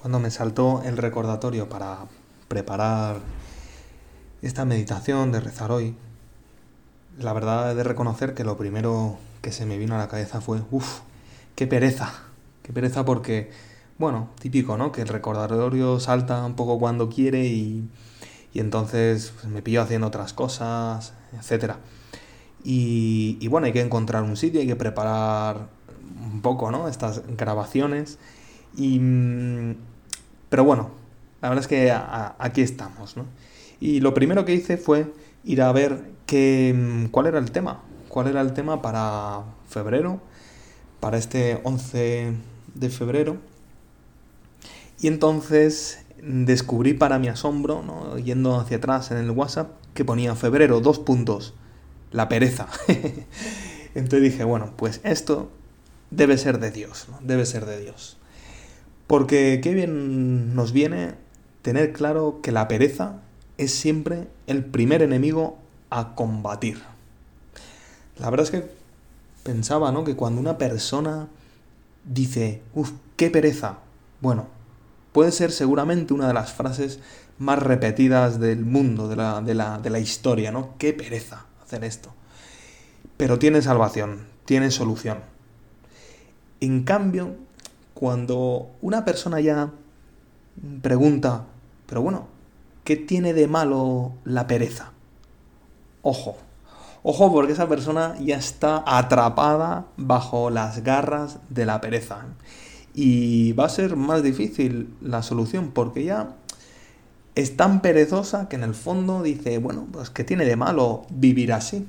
cuando 0.00 0.18
me 0.18 0.30
saltó 0.30 0.82
el 0.84 0.96
recordatorio 0.96 1.68
para 1.68 2.06
preparar 2.48 3.20
esta 4.42 4.64
meditación 4.64 5.32
de 5.32 5.40
rezar 5.40 5.72
hoy, 5.72 5.96
la 7.18 7.32
verdad 7.32 7.72
he 7.72 7.74
de 7.74 7.82
reconocer 7.82 8.34
que 8.34 8.44
lo 8.44 8.56
primero 8.56 9.18
que 9.42 9.52
se 9.52 9.66
me 9.66 9.78
vino 9.78 9.94
a 9.94 9.98
la 9.98 10.08
cabeza 10.08 10.40
fue, 10.40 10.62
uff, 10.70 11.00
qué 11.54 11.66
pereza, 11.66 12.12
qué 12.62 12.72
pereza 12.72 13.04
porque, 13.04 13.50
bueno, 13.98 14.28
típico, 14.38 14.76
¿no? 14.76 14.92
Que 14.92 15.02
el 15.02 15.08
recordatorio 15.08 15.98
salta 16.00 16.44
un 16.44 16.54
poco 16.54 16.78
cuando 16.78 17.08
quiere 17.08 17.46
y, 17.46 17.88
y 18.52 18.60
entonces 18.60 19.32
pues, 19.34 19.46
me 19.52 19.62
pillo 19.62 19.82
haciendo 19.82 20.06
otras 20.06 20.32
cosas, 20.32 21.14
etc. 21.32 21.74
Y, 22.62 23.38
y 23.40 23.48
bueno, 23.48 23.66
hay 23.66 23.72
que 23.72 23.80
encontrar 23.80 24.22
un 24.22 24.36
sitio, 24.36 24.60
hay 24.60 24.66
que 24.66 24.76
preparar 24.76 25.68
un 26.22 26.42
poco, 26.42 26.70
¿no? 26.70 26.88
Estas 26.88 27.22
grabaciones. 27.36 28.18
Y, 28.76 28.98
mm, 28.98 29.74
pero 30.48 30.64
bueno, 30.64 30.90
la 31.40 31.48
verdad 31.48 31.64
es 31.64 31.68
que 31.68 31.92
aquí 32.38 32.60
estamos, 32.60 33.16
¿no? 33.16 33.24
Y 33.80 34.00
lo 34.00 34.14
primero 34.14 34.44
que 34.44 34.54
hice 34.54 34.76
fue 34.76 35.12
ir 35.44 35.62
a 35.62 35.72
ver 35.72 36.10
qué, 36.26 36.74
mm, 36.76 37.06
cuál 37.06 37.26
era 37.26 37.38
el 37.38 37.50
tema, 37.50 37.82
cuál 38.08 38.28
era 38.28 38.40
el 38.40 38.52
tema 38.52 38.82
para 38.82 39.42
febrero, 39.68 40.20
para 41.00 41.18
este 41.18 41.60
11 41.64 42.32
de 42.74 42.90
febrero. 42.90 43.36
Y 45.00 45.08
entonces 45.08 46.00
descubrí 46.22 46.94
para 46.94 47.18
mi 47.18 47.28
asombro, 47.28 47.82
¿no? 47.82 48.18
yendo 48.18 48.58
hacia 48.58 48.78
atrás 48.78 49.10
en 49.10 49.18
el 49.18 49.30
WhatsApp, 49.30 49.70
que 49.94 50.04
ponía 50.04 50.34
febrero, 50.34 50.80
dos 50.80 50.98
puntos, 50.98 51.54
la 52.10 52.28
pereza. 52.28 52.68
entonces 53.94 54.22
dije, 54.22 54.44
bueno, 54.44 54.72
pues 54.76 55.00
esto 55.04 55.50
debe 56.10 56.38
ser 56.38 56.58
de 56.58 56.70
Dios, 56.70 57.06
¿no? 57.10 57.18
debe 57.22 57.46
ser 57.46 57.66
de 57.66 57.80
Dios. 57.80 58.16
Porque 59.06 59.60
qué 59.62 59.74
bien 59.74 60.54
nos 60.54 60.72
viene 60.72 61.14
tener 61.62 61.92
claro 61.92 62.40
que 62.42 62.52
la 62.52 62.68
pereza 62.68 63.20
es 63.58 63.72
siempre 63.72 64.28
el 64.46 64.64
primer 64.64 65.02
enemigo 65.02 65.58
a 65.90 66.14
combatir. 66.14 66.82
La 68.18 68.30
verdad 68.30 68.44
es 68.44 68.50
que 68.50 68.70
pensaba, 69.42 69.92
¿no? 69.92 70.04
Que 70.04 70.16
cuando 70.16 70.40
una 70.40 70.58
persona 70.58 71.28
dice, 72.04 72.62
uff, 72.74 72.92
qué 73.16 73.30
pereza, 73.30 73.78
bueno, 74.20 74.48
puede 75.12 75.32
ser 75.32 75.52
seguramente 75.52 76.14
una 76.14 76.28
de 76.28 76.34
las 76.34 76.52
frases 76.52 77.00
más 77.38 77.62
repetidas 77.62 78.40
del 78.40 78.64
mundo, 78.64 79.08
de 79.08 79.16
la, 79.16 79.40
de 79.40 79.54
la, 79.54 79.78
de 79.78 79.90
la 79.90 79.98
historia, 79.98 80.50
¿no? 80.50 80.74
Qué 80.78 80.92
pereza 80.92 81.46
hacer 81.62 81.84
esto. 81.84 82.12
Pero 83.16 83.38
tiene 83.38 83.62
salvación, 83.62 84.26
tiene 84.44 84.70
solución. 84.70 85.18
En 86.60 86.84
cambio, 86.84 87.36
cuando 87.96 88.70
una 88.82 89.04
persona 89.04 89.40
ya 89.40 89.70
pregunta, 90.82 91.46
pero 91.86 92.02
bueno, 92.02 92.26
¿qué 92.84 92.96
tiene 92.96 93.32
de 93.32 93.48
malo 93.48 94.12
la 94.24 94.46
pereza? 94.46 94.92
Ojo, 96.02 96.36
ojo 97.02 97.32
porque 97.32 97.54
esa 97.54 97.68
persona 97.68 98.14
ya 98.20 98.36
está 98.36 98.84
atrapada 98.86 99.86
bajo 99.96 100.50
las 100.50 100.84
garras 100.84 101.38
de 101.48 101.64
la 101.66 101.80
pereza. 101.80 102.26
Y 102.94 103.52
va 103.52 103.64
a 103.64 103.70
ser 103.70 103.96
más 103.96 104.22
difícil 104.22 104.94
la 105.00 105.22
solución 105.22 105.70
porque 105.72 106.04
ya 106.04 106.34
es 107.34 107.56
tan 107.56 107.80
perezosa 107.80 108.48
que 108.48 108.56
en 108.56 108.62
el 108.62 108.74
fondo 108.74 109.22
dice, 109.22 109.58
bueno, 109.58 109.86
pues 109.90 110.10
¿qué 110.10 110.22
tiene 110.22 110.44
de 110.44 110.56
malo 110.56 111.06
vivir 111.10 111.52
así? 111.52 111.88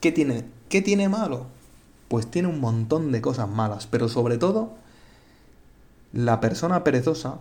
¿Qué 0.00 0.10
tiene, 0.12 0.44
qué 0.68 0.82
tiene 0.82 1.08
malo? 1.08 1.46
pues 2.08 2.26
tiene 2.26 2.48
un 2.48 2.60
montón 2.60 3.12
de 3.12 3.20
cosas 3.20 3.48
malas, 3.48 3.86
pero 3.86 4.08
sobre 4.08 4.38
todo, 4.38 4.72
la 6.12 6.40
persona 6.40 6.84
perezosa 6.84 7.40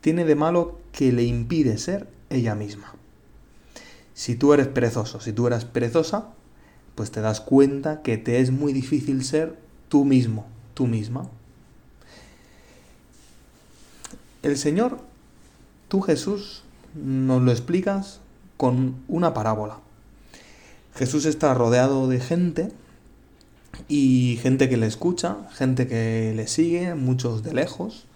tiene 0.00 0.24
de 0.24 0.34
malo 0.34 0.78
que 0.92 1.12
le 1.12 1.22
impide 1.22 1.78
ser 1.78 2.08
ella 2.30 2.54
misma. 2.54 2.94
Si 4.14 4.34
tú 4.34 4.52
eres 4.52 4.68
perezoso, 4.68 5.20
si 5.20 5.32
tú 5.32 5.46
eres 5.46 5.64
perezosa, 5.64 6.28
pues 6.94 7.10
te 7.10 7.20
das 7.20 7.40
cuenta 7.40 8.02
que 8.02 8.18
te 8.18 8.40
es 8.40 8.50
muy 8.50 8.72
difícil 8.72 9.24
ser 9.24 9.56
tú 9.88 10.04
mismo, 10.04 10.46
tú 10.74 10.86
misma. 10.86 11.28
El 14.42 14.58
Señor, 14.58 14.98
tú 15.88 16.00
Jesús, 16.00 16.62
nos 16.94 17.40
lo 17.42 17.52
explicas 17.52 18.20
con 18.56 18.96
una 19.08 19.32
parábola. 19.34 19.78
Jesús 20.94 21.24
está 21.24 21.54
rodeado 21.54 22.08
de 22.08 22.20
gente 22.20 22.72
y 23.88 24.38
gente 24.42 24.68
que 24.68 24.76
le 24.76 24.86
escucha, 24.86 25.36
gente 25.52 25.86
que 25.86 26.32
le 26.34 26.46
sigue, 26.46 26.94
muchos 26.94 27.42
de 27.42 27.54
lejos, 27.54 28.06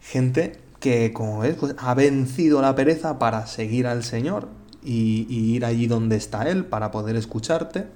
gente 0.00 0.58
que, 0.80 1.12
como 1.12 1.40
ves, 1.40 1.56
pues, 1.58 1.74
ha 1.78 1.94
vencido 1.94 2.62
la 2.62 2.74
pereza 2.74 3.18
para 3.18 3.46
seguir 3.46 3.86
al 3.86 4.04
Señor 4.04 4.48
y, 4.82 5.26
ir 5.28 5.64
allí 5.64 5.86
donde 5.86 6.16
está 6.16 6.48
Él 6.48 6.64
para 6.64 6.90
poder 6.90 7.16
escucharte. 7.16 7.86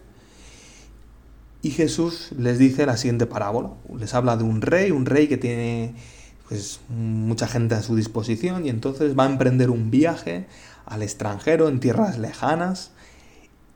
Y 1.63 1.71
Jesús 1.71 2.31
les 2.39 2.59
dice 2.59 2.87
la 2.87 2.97
siguiente 2.97 3.27
parábola. 3.27 3.71
Les 3.99 4.15
habla 4.15 4.37
de 4.37 4.45
un 4.45 4.63
rey, 4.63 4.91
un 4.91 5.07
rey 5.07 5.29
que 5.29 5.37
tiene 5.37 5.95
pues 6.49 6.81
mucha 6.89 7.47
gente 7.47 7.77
a 7.77 7.83
su 7.83 7.95
disposición 7.95 8.67
y 8.67 8.71
entonces 8.71 9.17
va 9.17 9.25
a 9.25 9.31
emprender 9.31 9.71
un 9.71 9.91
viaje 9.91 10.47
al 10.85 11.03
extranjero 11.03 11.69
en 11.69 11.79
tierras 11.79 12.19
lejanas 12.19 12.91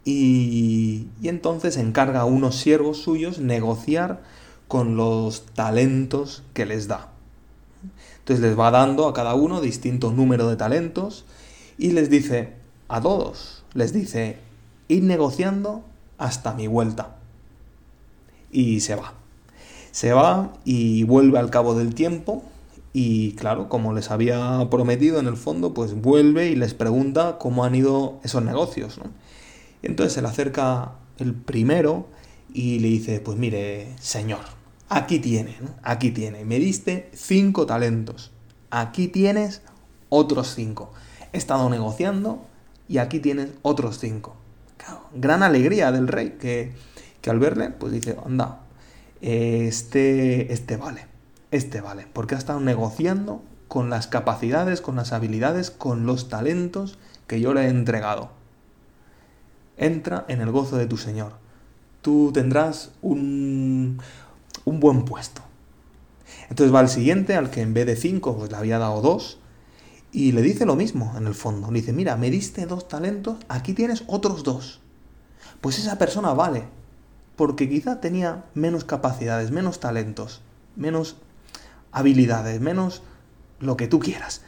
y, 0.05 1.07
entonces 1.23 1.77
encarga 1.77 2.21
a 2.21 2.25
unos 2.25 2.57
siervos 2.57 2.99
suyos 2.99 3.39
negociar 3.39 4.23
con 4.69 4.97
los 4.97 5.47
talentos 5.55 6.43
que 6.53 6.67
les 6.67 6.89
da. 6.89 7.11
Entonces 8.19 8.43
les 8.43 8.59
va 8.59 8.71
dando 8.71 9.09
a 9.09 9.15
cada 9.15 9.35
uno 9.35 9.61
distinto 9.61 10.11
número 10.11 10.49
de 10.49 10.57
talentos 10.57 11.25
y 11.79 11.91
les 11.91 12.11
dice 12.11 12.55
a 12.89 13.01
todos, 13.01 13.65
les 13.75 13.93
dice, 13.93 14.39
ir 14.89 15.03
negociando 15.03 15.83
hasta 16.19 16.55
mi 16.55 16.67
vuelta. 16.67 17.17
Y 18.51 18.81
se 18.81 18.95
va. 18.95 19.15
Se 19.91 20.13
va 20.13 20.53
y 20.65 21.05
vuelve 21.05 21.39
al 21.39 21.51
cabo 21.51 21.75
del 21.75 21.95
tiempo 21.95 22.45
y 22.93 23.33
claro, 23.33 23.69
como 23.69 23.93
les 23.93 24.13
había 24.13 24.69
prometido 24.71 25.19
en 25.19 25.27
el 25.27 25.37
fondo, 25.37 25.75
pues 25.75 26.01
vuelve 26.01 26.49
y 26.49 26.57
les 26.57 26.75
pregunta 26.75 27.39
cómo 27.39 27.65
han 27.65 27.75
ido 27.75 28.21
esos 28.23 28.43
negocios. 28.43 29.01
Entonces 29.87 30.13
se 30.13 30.23
le 30.23 30.29
acerca 30.29 30.93
el 31.19 31.35
primero 31.35 32.07
y 32.53 32.79
le 32.79 32.89
dice, 32.89 33.21
pues 33.21 33.37
mire, 33.39 33.95
señor, 34.01 34.45
aquí 34.89 35.19
tiene, 35.19 35.57
aquí 35.83 36.11
tiene, 36.11 36.45
me 36.45 36.59
diste 36.59 37.11
cinco 37.13 37.67
talentos, 37.67 38.33
aquí 38.71 39.09
tienes 39.09 39.63
otros 40.09 40.55
cinco. 40.55 40.93
He 41.33 41.39
estado 41.39 41.69
negociando 41.69 42.47
y 42.89 42.99
aquí 42.99 43.19
tienes 43.19 43.51
otros 43.63 43.99
cinco. 43.99 44.37
gran 45.15 45.43
alegría 45.43 45.91
del 45.93 46.09
rey 46.09 46.37
que, 46.41 46.73
que 47.21 47.31
al 47.31 47.39
verle, 47.39 47.71
pues 47.71 47.93
dice, 47.93 48.17
anda, 48.25 48.61
este, 49.21 50.53
este 50.53 50.77
vale, 50.77 51.07
este 51.51 51.81
vale, 51.81 52.07
porque 52.13 52.35
ha 52.35 52.39
estado 52.39 52.61
negociando 52.61 53.43
con 53.69 53.91
las 53.91 54.07
capacidades, 54.07 54.81
con 54.81 54.97
las 54.97 55.13
habilidades, 55.13 55.71
con 55.71 56.07
los 56.07 56.29
talentos 56.29 56.99
que 57.27 57.41
yo 57.41 57.55
le 57.55 57.63
he 57.63 57.69
entregado 57.69 58.31
entra 59.77 60.25
en 60.29 60.41
el 60.41 60.51
gozo 60.51 60.77
de 60.77 60.87
tu 60.87 60.97
Señor. 60.97 61.33
Tú 62.03 62.31
tendrás 62.33 62.93
un, 63.03 63.99
un 64.65 64.81
buen 64.81 65.05
puesto. 65.05 65.43
Entonces 66.51 66.75
va 66.75 66.81
al 66.81 66.89
siguiente, 66.89 67.35
al 67.35 67.51
que 67.51 67.63
en 67.63 67.75
vez 67.75 67.87
de 67.87 67.97
cinco, 67.97 68.37
pues 68.37 68.51
le 68.51 68.57
había 68.57 68.79
dado 68.79 69.01
dos, 69.01 69.39
y 70.13 70.33
le 70.33 70.43
dice 70.43 70.67
lo 70.67 70.77
mismo 70.77 71.15
en 71.17 71.27
el 71.27 71.35
fondo. 71.35 71.71
Le 71.71 71.81
dice, 71.81 71.93
mira, 71.93 72.17
me 72.17 72.31
diste 72.31 72.67
dos 72.67 72.89
talentos, 72.89 73.39
aquí 73.49 73.73
tienes 73.73 74.05
otros 74.07 74.45
dos. 74.45 74.81
Pues 75.61 75.79
esa 75.79 75.99
persona 75.99 76.33
vale, 76.35 76.65
porque 77.37 77.69
quizá 77.69 78.01
tenía 78.01 78.45
menos 78.55 78.85
capacidades, 78.85 79.51
menos 79.51 79.81
talentos, 79.81 80.43
menos 80.77 81.17
habilidades, 81.91 82.61
menos 82.61 83.03
lo 83.61 83.77
que 83.77 83.89
tú 83.89 83.99
quieras. 83.99 84.43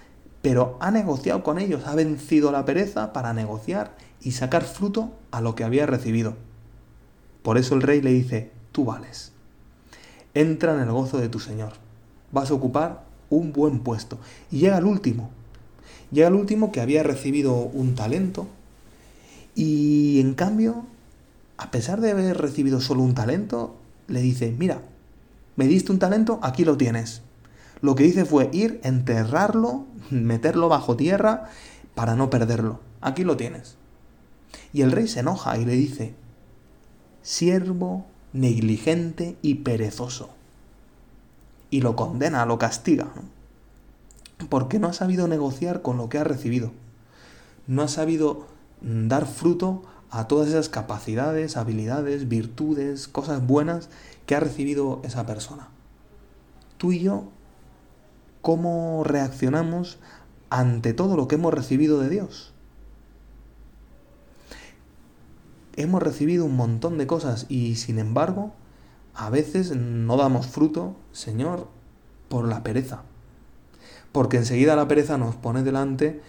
Pero 0.47 0.77
ha 0.79 0.93
negociado 0.93 1.43
con 1.43 1.59
ellos, 1.59 1.89
ha 1.89 1.97
vencido 1.97 2.53
la 2.53 2.65
pereza 2.65 3.13
para 3.13 3.33
negociar 3.33 3.97
y 4.23 4.31
sacar 4.31 4.63
fruto 4.63 5.11
a 5.33 5.41
lo 5.41 5.57
que 5.57 5.65
había 5.65 5.87
recibido. 5.87 6.37
Por 7.43 7.59
eso 7.59 7.75
el 7.75 7.83
rey 7.83 8.01
le 8.01 8.13
dice, 8.13 8.53
tú 8.71 8.85
vales. 8.85 9.33
Entra 10.35 10.73
en 10.73 10.83
el 10.83 10.93
gozo 10.93 11.19
de 11.19 11.29
tu 11.29 11.41
Señor. 11.41 11.73
Vas 12.31 12.53
a 12.53 12.55
ocupar 12.55 13.03
un 13.29 13.53
buen 13.53 13.81
puesto. 13.81 14.19
Y 14.53 14.59
llega 14.61 14.79
el 14.79 14.85
último. 14.85 15.31
Llega 16.13 16.29
el 16.29 16.35
último 16.35 16.71
que 16.71 16.81
había 16.81 17.03
recibido 17.03 17.53
un 17.53 17.97
talento 17.97 18.47
y 19.57 20.21
en 20.21 20.35
cambio, 20.35 20.87
a 21.57 21.73
pesar 21.73 22.01
de 22.01 22.13
haber 22.13 22.39
recibido 22.39 22.81
solo 22.81 23.03
un 23.03 23.15
talento, 23.15 23.75
le 24.07 24.21
dice, 24.21 24.55
mira, 24.57 24.81
me 25.57 25.67
diste 25.67 25.91
un 25.91 25.99
talento, 25.99 26.39
aquí 26.41 26.65
lo 26.65 26.77
tienes. 26.77 27.23
Lo 27.81 27.95
que 27.95 28.07
hice 28.07 28.25
fue 28.25 28.49
ir, 28.53 28.81
enterrarlo, 28.85 29.85
meterlo 30.11 30.69
bajo 30.69 30.97
tierra 30.97 31.51
para 31.95 32.15
no 32.15 32.31
perderlo. 32.31 32.81
Aquí 33.01 33.25
lo 33.25 33.37
tienes. 33.37 33.77
Y 34.73 34.83
el 34.83 34.93
rey 34.93 35.09
se 35.09 35.21
enoja 35.21 35.59
y 35.59 35.65
le 35.65 35.73
dice, 35.73 36.15
siervo 37.23 38.07
negligente 38.33 39.37
y 39.43 39.57
perezoso. 39.57 40.31
Y 41.71 41.81
lo 41.81 41.97
condena, 41.97 42.47
lo 42.47 42.59
castiga. 42.59 43.09
porque 44.51 44.79
no 44.79 44.89
ha 44.89 44.93
sabido 44.93 45.29
negociar 45.29 45.81
con 45.81 45.97
lo 45.97 46.09
que 46.09 46.19
ha 46.19 46.25
recibido. 46.25 46.73
No 47.67 47.83
ha 47.83 47.89
sabido 47.89 48.47
mm, 48.83 49.09
dar 49.09 49.27
fruto 49.27 49.83
a 50.11 50.29
todas 50.29 50.49
esas 50.49 50.69
capacidades, 50.69 51.57
habilidades, 51.57 52.29
virtudes, 52.29 53.09
cosas 53.09 53.45
buenas 53.47 53.89
que 54.27 54.35
ha 54.35 54.41
recibido 54.41 55.01
esa 55.05 55.27
persona. 55.27 55.69
Tú 56.77 56.93
y 56.93 57.01
yo, 57.01 57.25
¿cómo 58.47 59.03
reaccionamos 59.03 59.99
ante 60.51 60.93
todo 60.93 61.17
lo 61.17 61.27
que 61.27 61.35
hemos 61.35 61.53
recibido 61.53 61.99
de 61.99 62.09
Dios? 62.09 62.53
Hemos 65.75 66.01
recibido 66.01 66.45
un 66.45 66.55
montón 66.55 66.97
de 66.97 67.09
cosas 67.09 67.47
y 67.49 67.75
sin 67.75 67.99
embargo, 67.99 68.53
a 69.17 69.31
veces 69.31 69.75
no 69.75 70.17
damos 70.17 70.47
fruto, 70.47 70.95
Señor, 71.11 71.67
por 72.29 72.47
la 72.47 72.63
pereza. 72.63 73.03
Porque 74.13 74.37
enseguida 74.37 74.77
la 74.77 74.87
pereza 74.87 75.19
nos 75.19 75.35
pone 75.35 75.65
delante 75.65 76.23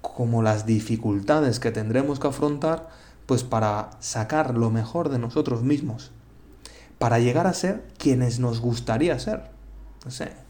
como 0.00 0.44
las 0.44 0.66
dificultades 0.66 1.58
que 1.58 1.72
tendremos 1.72 2.20
que 2.20 2.28
afrontar 2.28 2.88
pues 3.26 3.42
para 3.42 3.90
sacar 3.98 4.56
lo 4.56 4.70
mejor 4.70 5.08
de 5.08 5.18
nosotros 5.18 5.64
mismos, 5.64 6.12
para 7.00 7.18
llegar 7.18 7.48
a 7.48 7.52
ser 7.52 7.84
quienes 7.98 8.38
nos 8.38 8.60
gustaría 8.60 9.18
ser. 9.18 9.50
No 10.04 10.12
sé, 10.12 10.43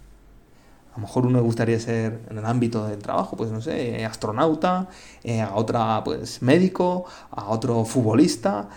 a 0.94 1.00
lo 1.00 1.06
mejor 1.08 1.26
uno 1.26 1.38
le 1.38 1.44
gustaría 1.44 1.81
ser 1.81 2.20
en 2.31 2.38
el 2.38 2.46
ámbito 2.46 2.87
del 2.87 3.00
trabajo, 3.00 3.37
pues 3.37 3.50
no 3.50 3.61
sé, 3.61 4.05
astronauta, 4.05 4.88
eh, 5.25 5.41
a 5.41 5.56
otra 5.56 6.02
pues 6.05 6.41
médico, 6.41 7.05
a 7.32 7.49
otro 7.49 7.85
futbolista, 7.85 8.69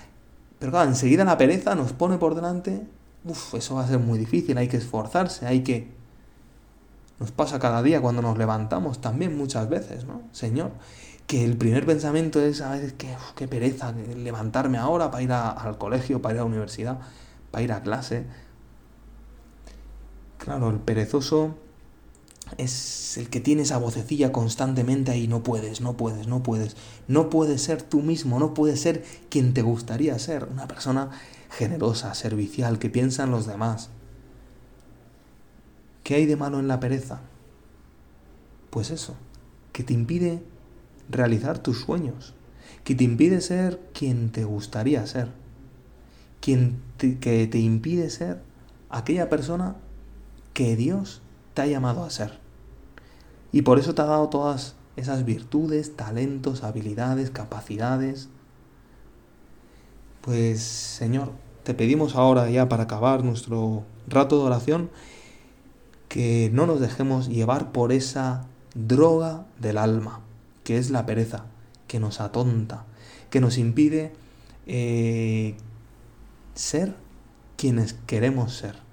pero 0.57 0.71
claro, 0.71 0.89
enseguida 0.89 1.23
la 1.25 1.37
pereza 1.37 1.75
nos 1.75 1.93
pone 1.93 2.17
por 2.17 2.33
delante, 2.33 2.81
uff, 3.23 3.53
eso 3.53 3.75
va 3.75 3.83
a 3.83 3.87
ser 3.87 3.99
muy 3.99 4.17
difícil, 4.17 4.57
hay 4.57 4.67
que 4.67 4.77
esforzarse, 4.77 5.45
hay 5.45 5.61
que... 5.61 5.95
Nos 7.19 7.31
pasa 7.31 7.59
cada 7.59 7.83
día 7.83 8.01
cuando 8.01 8.23
nos 8.23 8.35
levantamos 8.35 8.99
también 8.99 9.37
muchas 9.37 9.69
veces, 9.69 10.05
¿no? 10.05 10.21
Señor, 10.31 10.71
que 11.27 11.45
el 11.45 11.55
primer 11.55 11.85
pensamiento 11.85 12.41
es 12.41 12.61
a 12.61 12.71
veces 12.71 12.93
que 12.93 13.09
qué 13.35 13.47
pereza 13.47 13.91
levantarme 13.91 14.79
ahora 14.79 15.11
para 15.11 15.21
ir 15.21 15.31
al 15.31 15.77
colegio, 15.77 16.19
para 16.19 16.33
ir 16.33 16.39
a 16.39 16.43
la 16.43 16.49
universidad, 16.49 16.97
para 17.51 17.63
ir 17.63 17.71
a 17.73 17.81
clase. 17.81 18.25
Claro, 20.39 20.69
el 20.69 20.77
perezoso 20.77 21.55
es 22.57 23.17
el 23.17 23.29
que 23.29 23.39
tiene 23.39 23.63
esa 23.63 23.77
vocecilla 23.77 24.31
constantemente 24.31 25.11
ahí, 25.11 25.27
no 25.27 25.43
puedes, 25.43 25.81
no 25.81 25.97
puedes, 25.97 26.27
no 26.27 26.43
puedes, 26.43 26.75
no 27.07 27.29
puedes 27.29 27.61
ser 27.61 27.81
tú 27.81 28.01
mismo, 28.01 28.39
no 28.39 28.53
puedes 28.53 28.81
ser 28.81 29.03
quien 29.29 29.53
te 29.53 29.61
gustaría 29.61 30.17
ser, 30.19 30.47
una 30.51 30.67
persona 30.67 31.11
generosa, 31.49 32.13
servicial, 32.13 32.79
que 32.79 32.89
piensa 32.89 33.23
en 33.23 33.31
los 33.31 33.45
demás. 33.45 33.89
¿Qué 36.03 36.15
hay 36.15 36.25
de 36.25 36.35
malo 36.35 36.59
en 36.59 36.67
la 36.67 36.79
pereza? 36.79 37.21
Pues 38.69 38.91
eso, 38.91 39.15
que 39.73 39.83
te 39.83 39.93
impide 39.93 40.41
realizar 41.09 41.59
tus 41.59 41.81
sueños, 41.81 42.33
que 42.83 42.95
te 42.95 43.03
impide 43.03 43.41
ser 43.41 43.79
quien 43.93 44.31
te 44.31 44.45
gustaría 44.45 45.05
ser, 45.05 45.31
quien 46.39 46.81
que 46.97 47.47
te 47.47 47.59
impide 47.59 48.09
ser 48.09 48.41
aquella 48.89 49.29
persona 49.29 49.75
que 50.53 50.75
Dios 50.75 51.21
te 51.57 51.63
ha 51.63 51.65
llamado 51.65 52.03
a 52.03 52.11
ser. 52.11 52.37
Y 53.51 53.63
por 53.63 53.79
eso 53.79 53.95
te 53.95 54.03
ha 54.03 54.05
dado 54.05 54.29
todas 54.29 54.75
esas 54.95 55.25
virtudes, 55.25 55.95
talentos, 55.95 56.63
habilidades, 56.63 57.31
capacidades. 57.31 58.29
Pues 60.21 60.61
Señor, 60.61 61.31
te 61.63 61.73
pedimos 61.73 62.15
ahora 62.15 62.47
ya 62.51 62.69
para 62.69 62.83
acabar 62.83 63.23
nuestro 63.23 63.85
rato 64.07 64.37
de 64.37 64.43
oración 64.43 64.91
que 66.09 66.51
no 66.53 66.67
nos 66.67 66.79
dejemos 66.79 67.27
llevar 67.27 67.71
por 67.71 67.91
esa 67.91 68.45
droga 68.75 69.47
del 69.59 69.79
alma 69.79 70.21
que 70.63 70.77
es 70.77 70.91
la 70.91 71.07
pereza, 71.07 71.45
que 71.87 71.99
nos 71.99 72.21
atonta, 72.21 72.85
que 73.31 73.41
nos 73.41 73.57
impide 73.57 74.13
eh, 74.67 75.55
ser 76.53 76.93
quienes 77.55 77.93
queremos 77.93 78.53
ser. 78.53 78.86